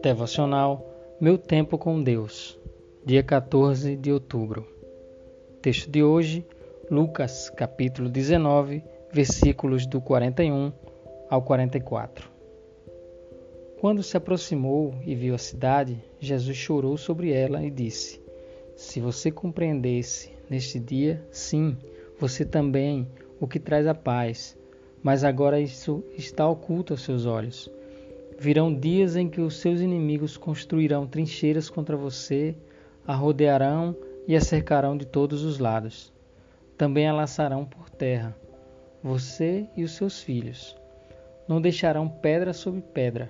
[0.00, 2.56] Devocional Meu Tempo com Deus,
[3.04, 4.64] dia 14 de outubro.
[5.60, 6.46] Texto de hoje,
[6.88, 10.72] Lucas, capítulo 19, versículos do 41
[11.28, 12.30] ao 44.
[13.80, 18.20] Quando se aproximou e viu a cidade, Jesus chorou sobre ela e disse:
[18.76, 21.76] Se você compreendesse neste dia, sim,
[22.20, 23.08] você também,
[23.40, 24.56] o que traz a paz,
[25.02, 27.68] mas agora isso está oculto aos seus olhos.
[28.40, 32.54] Virão dias em que os seus inimigos construirão trincheiras contra você,
[33.04, 33.96] a rodearão
[34.28, 36.12] e a cercarão de todos os lados.
[36.76, 38.36] Também a laçarão por terra,
[39.02, 40.76] você e os seus filhos.
[41.48, 43.28] Não deixarão pedra sobre pedra,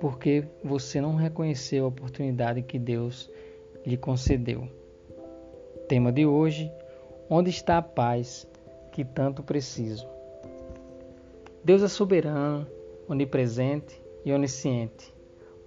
[0.00, 3.30] porque você não reconheceu a oportunidade que Deus
[3.84, 4.66] lhe concedeu.
[5.86, 6.72] Tema de hoje:
[7.28, 8.48] Onde está a paz
[8.92, 10.08] que tanto preciso?
[11.62, 12.66] Deus é soberano,
[13.06, 15.12] onipresente e onisciente,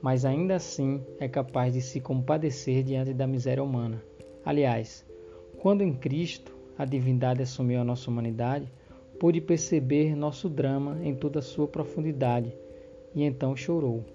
[0.02, 4.02] mas ainda assim é capaz de se compadecer diante da miséria humana.
[4.46, 5.06] Aliás,
[5.60, 8.72] quando em Cristo a divindade assumiu a nossa humanidade,
[9.20, 12.56] pôde perceber nosso drama em toda a sua profundidade
[13.14, 14.06] e então chorou.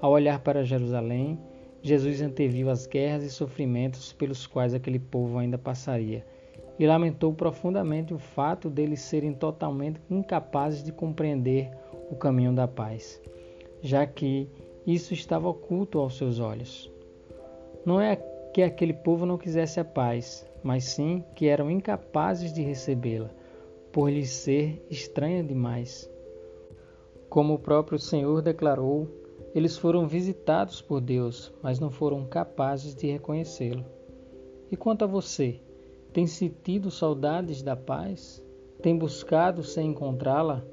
[0.00, 1.38] Ao olhar para Jerusalém,
[1.82, 6.24] Jesus anteviu as guerras e sofrimentos pelos quais aquele povo ainda passaria
[6.78, 11.70] e lamentou profundamente o fato deles serem totalmente incapazes de compreender
[12.10, 13.20] o caminho da paz
[13.84, 14.48] já que
[14.86, 16.90] isso estava oculto aos seus olhos.
[17.84, 18.16] Não é
[18.54, 23.28] que aquele povo não quisesse a paz, mas sim que eram incapazes de recebê-la,
[23.92, 26.10] por lhes ser estranha demais.
[27.28, 29.06] Como o próprio Senhor declarou,
[29.54, 33.84] eles foram visitados por Deus, mas não foram capazes de reconhecê-lo.
[34.72, 35.60] E quanto a você,
[36.10, 38.42] tem sentido saudades da paz?
[38.80, 40.64] Tem buscado sem encontrá-la?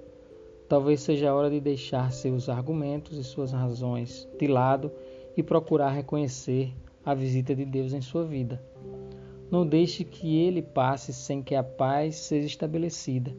[0.72, 4.90] Talvez seja a hora de deixar seus argumentos e suas razões de lado
[5.36, 8.64] e procurar reconhecer a visita de Deus em sua vida.
[9.52, 13.36] Não deixe que ele passe sem que a paz seja estabelecida.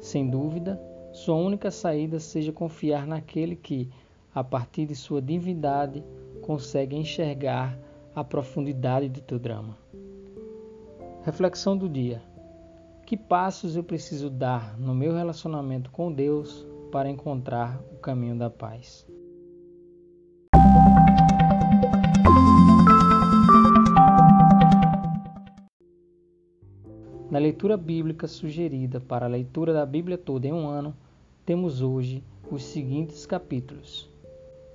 [0.00, 0.80] Sem dúvida,
[1.12, 3.90] sua única saída seja confiar naquele que,
[4.34, 6.02] a partir de sua divindade,
[6.40, 7.78] consegue enxergar
[8.14, 9.76] a profundidade do teu drama.
[11.24, 12.22] Reflexão do dia.
[13.04, 18.50] Que passos eu preciso dar no meu relacionamento com Deus para encontrar o caminho da
[18.50, 19.06] paz.
[27.30, 30.94] Na leitura bíblica sugerida para a leitura da Bíblia toda em um ano,
[31.46, 34.10] temos hoje os seguintes capítulos: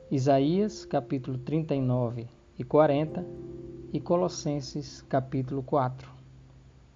[0.09, 2.28] Isaías, capítulo 39
[2.58, 3.26] e 40,
[3.92, 6.09] e Colossenses, capítulo 4.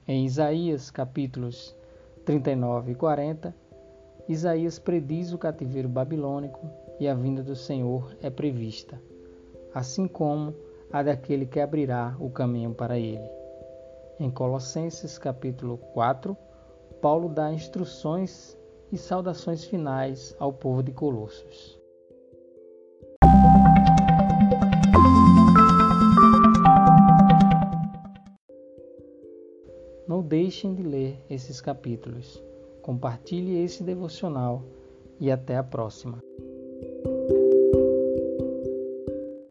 [0.08, 1.76] Em Isaías, capítulos
[2.26, 3.56] 39 e 40,
[4.30, 6.70] Isaías prediz o cativeiro babilônico
[7.00, 9.02] e a vinda do Senhor é prevista,
[9.74, 10.54] assim como
[10.94, 13.28] a daquele que abrirá o caminho para ele.
[14.20, 16.38] Em Colossenses capítulo 4,
[17.02, 18.56] Paulo dá instruções
[18.92, 21.80] e saudações finais ao povo de Colossos.
[30.08, 32.48] Não deixem de ler esses capítulos.
[32.82, 34.64] Compartilhe esse devocional
[35.20, 36.20] e até a próxima.